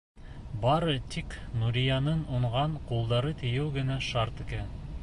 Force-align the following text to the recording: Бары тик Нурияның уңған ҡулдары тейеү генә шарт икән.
Бары 0.61 0.95
тик 1.15 1.35
Нурияның 1.63 2.25
уңған 2.39 2.75
ҡулдары 2.89 3.39
тейеү 3.45 3.71
генә 3.79 4.01
шарт 4.09 4.45
икән. 4.49 4.79